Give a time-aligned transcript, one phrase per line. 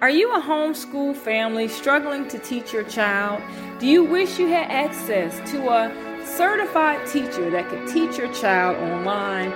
[0.00, 3.42] Are you a homeschool family struggling to teach your child?
[3.80, 8.76] Do you wish you had access to a certified teacher that could teach your child
[8.76, 9.50] online?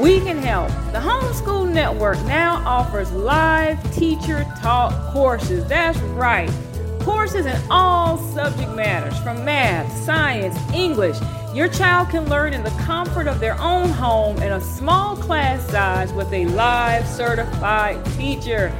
[0.00, 0.70] We can help.
[0.90, 5.64] The Homeschool Network now offers live teacher taught courses.
[5.68, 6.50] That's right.
[6.98, 11.18] Courses in all subject matters from math, science, English.
[11.54, 15.64] Your child can learn in the comfort of their own home in a small class
[15.70, 18.72] size with a live certified teacher.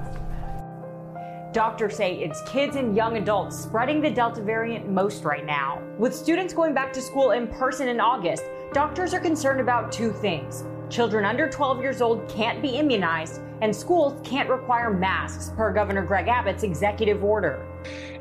[1.52, 5.82] Doctors say it's kids and young adults spreading the Delta variant most right now.
[5.98, 10.12] With students going back to school in person in August, doctors are concerned about two
[10.12, 10.64] things.
[10.90, 16.02] Children under 12 years old can't be immunized, and schools can't require masks per Governor
[16.02, 17.66] Greg Abbott's executive order.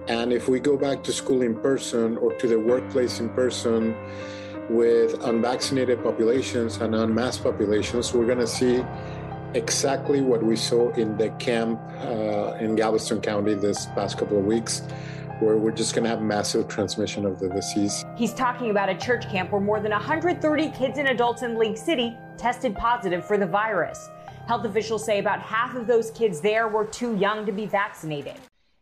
[0.07, 3.95] And if we go back to school in person or to the workplace in person
[4.69, 8.83] with unvaccinated populations and unmasked populations, we're going to see
[9.53, 14.45] exactly what we saw in the camp uh, in Galveston County this past couple of
[14.45, 14.81] weeks,
[15.39, 18.05] where we're just going to have massive transmission of the disease.
[18.15, 21.77] He's talking about a church camp where more than 130 kids and adults in League
[21.77, 24.09] City tested positive for the virus.
[24.47, 28.35] Health officials say about half of those kids there were too young to be vaccinated.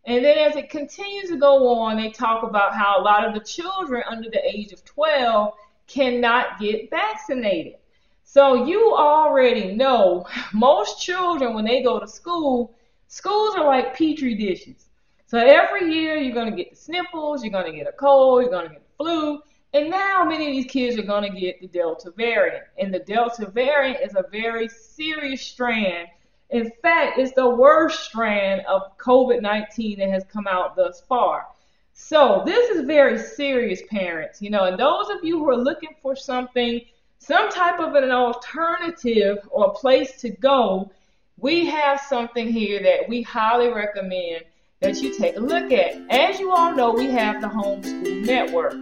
[0.05, 3.33] And then as it continues to go on, they talk about how a lot of
[3.33, 5.53] the children under the age of 12
[5.87, 7.75] cannot get vaccinated.
[8.23, 12.73] So you already know most children, when they go to school,
[13.07, 14.85] schools are like petri dishes.
[15.27, 18.43] So every year you're going to get the sniffles, you're going to get a cold,
[18.43, 19.41] you're going to get the flu.
[19.73, 22.63] And now many of these kids are going to get the Delta variant.
[22.77, 26.07] And the Delta variant is a very serious strand.
[26.51, 31.47] In fact, it's the worst strand of COVID 19 that has come out thus far.
[31.93, 34.41] So this is very serious, parents.
[34.41, 36.81] You know, and those of you who are looking for something
[37.19, 40.91] some type of an alternative or place to go,
[41.37, 44.43] we have something here that we highly recommend
[44.81, 45.95] that you take a look at.
[46.09, 48.73] As you all know, we have the Homeschool Network.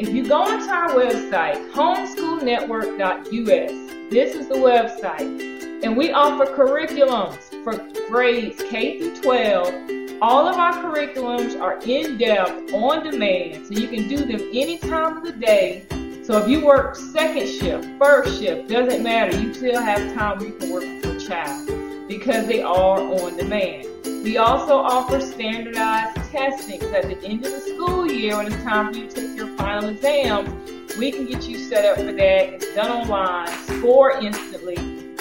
[0.00, 7.38] If you go onto our website, homeschoolnetwork.us, this is the website, and we offer curriculums
[7.64, 10.20] for grades K through 12.
[10.20, 14.78] All of our curriculums are in depth, on demand, so you can do them any
[14.78, 15.84] time of the day
[16.24, 19.38] so if you work second shift, first shift, doesn't matter.
[19.38, 21.68] You still have time where you can work with your child
[22.08, 23.86] because they are on demand.
[24.24, 28.56] We also offer standardized testing so at the end of the school year when it's
[28.62, 32.10] time for you to take your final exams, we can get you set up for
[32.10, 32.54] that.
[32.54, 34.78] It's done online, score instantly.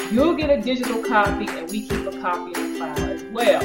[0.10, 3.62] You'll get a digital copy and we keep a copy in the file as well.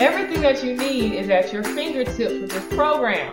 [0.00, 3.32] Everything that you need is at your fingertips with this program.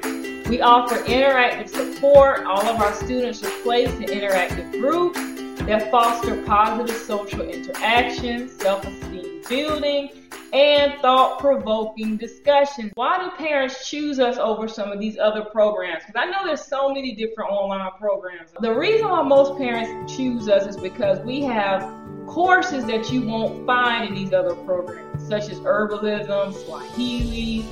[0.50, 2.46] We offer interactive support.
[2.46, 5.20] All of our students are placed in interactive groups
[5.68, 10.10] that foster positive social interaction, self esteem building,
[10.54, 12.92] and thought provoking discussions.
[12.96, 16.04] Why do parents choose us over some of these other programs?
[16.06, 18.52] Because I know there's so many different online programs.
[18.62, 21.82] The reason why most parents choose us is because we have
[22.28, 27.66] courses that you won't find in these other programs, such as herbalism, Swahili,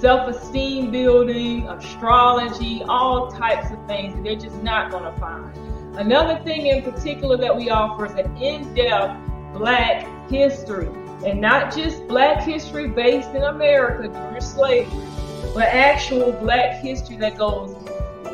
[0.00, 5.56] self-esteem building, astrology, all types of things that they're just not going to find.
[5.96, 9.18] Another thing in particular that we offer is an in-depth
[9.52, 10.88] black history.
[11.24, 15.06] And not just black history based in America during slavery,
[15.54, 17.74] but actual black history that goes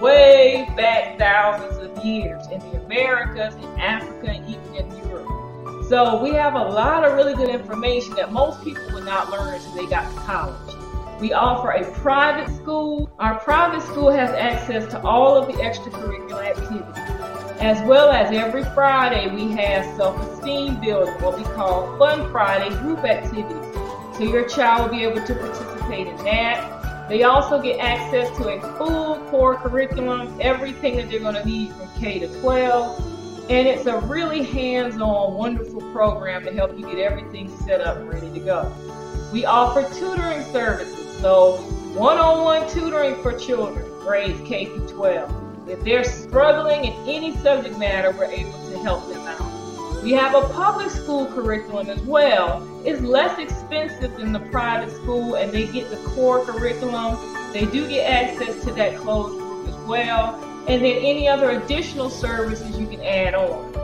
[0.00, 5.86] way back thousands of years in the Americas, in Africa, and even in Europe.
[5.88, 9.54] So we have a lot of really good information that most people would not learn
[9.54, 10.76] until they got to college.
[11.20, 13.10] We offer a private school.
[13.18, 17.15] Our private school has access to all of the extracurricular activities.
[17.60, 22.98] As well as every Friday, we have self-esteem building, what we call Fun Friday group
[22.98, 23.74] activities.
[24.18, 27.08] So your child will be able to participate in that.
[27.08, 31.72] They also get access to a full core curriculum, everything that they're going to need
[31.72, 33.50] from K to 12.
[33.50, 38.08] And it's a really hands-on, wonderful program to help you get everything set up and
[38.12, 38.70] ready to go.
[39.32, 41.18] We offer tutoring services.
[41.20, 41.56] So
[41.94, 45.45] one-on-one tutoring for children, grades K through 12.
[45.68, 50.02] If they're struggling in any subject matter, we're able to help them out.
[50.02, 52.64] We have a public school curriculum as well.
[52.84, 57.18] It's less expensive than the private school and they get the core curriculum.
[57.52, 60.36] They do get access to that closed group as well.
[60.68, 63.74] And then any other additional services you can add on.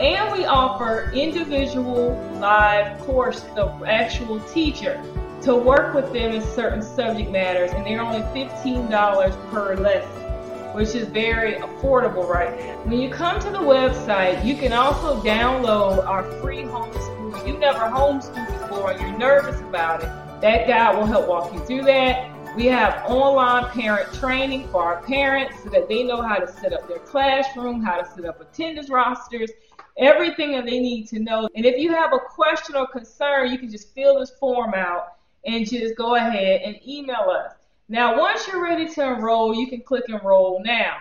[0.00, 5.02] And we offer individual live course, the actual teacher
[5.42, 10.31] to work with them in certain subject matters, and they're only $15 per lesson,
[10.74, 12.78] which is very affordable right now.
[12.84, 17.46] When you come to the website, you can also download our free homeschool.
[17.46, 20.40] You never homeschooled before and you're nervous about it.
[20.40, 22.30] That guide will help walk you through that.
[22.56, 26.72] We have online parent training for our parents so that they know how to set
[26.72, 29.50] up their classroom, how to set up attendance rosters,
[29.96, 31.48] everything that they need to know.
[31.54, 35.14] And if you have a question or concern, you can just fill this form out
[35.46, 37.54] and just go ahead and email us.
[37.88, 40.98] Now, once you're ready to enroll, you can click enroll now.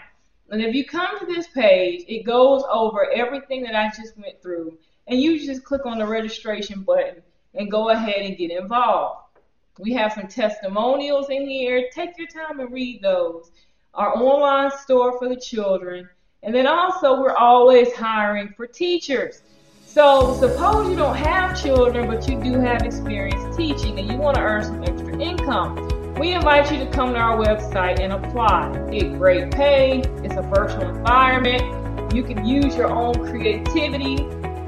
[0.50, 4.42] And if you come to this page, it goes over everything that I just went
[4.42, 4.78] through.
[5.08, 7.22] And you just click on the registration button
[7.54, 9.22] and go ahead and get involved.
[9.80, 11.90] We have some testimonials in here.
[11.94, 13.52] Take your time and read those.
[13.94, 16.10] Our online store for the children.
[16.44, 19.42] And then also, we're always hiring for teachers.
[19.86, 24.36] So suppose you don't have children, but you do have experience teaching and you want
[24.36, 26.01] to earn some extra income.
[26.22, 28.90] We invite you to come to our website and apply.
[28.92, 30.02] Get great pay.
[30.24, 32.14] It's a virtual environment.
[32.14, 34.18] You can use your own creativity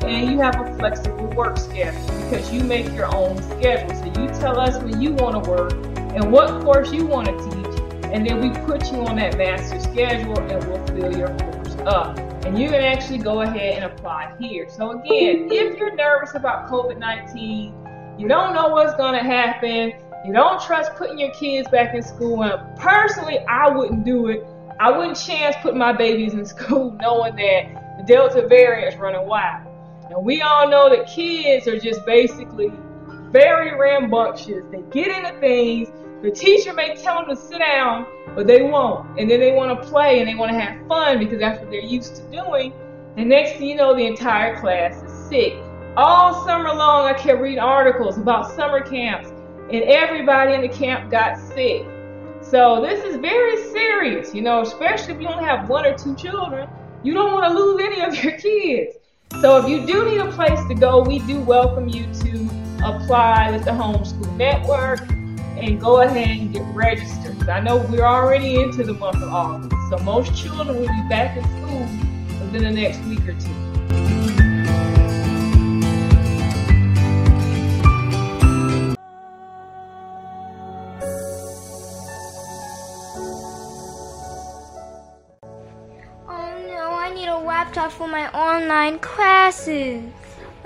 [0.03, 3.95] and you have a flexible work schedule because you make your own schedule.
[3.95, 5.73] So you tell us when you want to work
[6.15, 9.79] and what course you want to teach, and then we put you on that master
[9.79, 12.17] schedule and we'll fill your course up
[12.47, 14.67] and you can actually go ahead and apply here.
[14.71, 19.93] So again, if you're nervous about COVID-19, you don't know what's going to happen,
[20.25, 24.45] you don't trust putting your kids back in school, and personally, I wouldn't do it.
[24.79, 29.27] I wouldn't chance putting my babies in school knowing that the Delta variant is running
[29.27, 29.67] wild.
[30.09, 32.71] And we all know that kids are just basically
[33.31, 34.63] very rambunctious.
[34.71, 35.89] They get into things.
[36.21, 38.05] The teacher may tell them to sit down,
[38.35, 39.19] but they won't.
[39.19, 41.69] And then they want to play and they want to have fun because that's what
[41.69, 42.73] they're used to doing.
[43.17, 45.55] And next thing you know, the entire class is sick.
[45.97, 49.32] All summer long, I kept reading articles about summer camps,
[49.71, 51.85] and everybody in the camp got sick.
[52.41, 56.15] So this is very serious, you know, especially if you only have one or two
[56.15, 56.69] children.
[57.03, 58.97] You don't want to lose any of your kids.
[59.41, 62.49] So if you do need a place to go, we do welcome you to
[62.83, 65.09] apply with the Homeschool Network
[65.57, 67.49] and go ahead and get registered.
[67.49, 71.37] I know we're already into the month of August, so most children will be back
[71.37, 71.79] in school
[72.45, 73.72] within the next week or two.
[87.53, 90.01] Laptop for my online classes.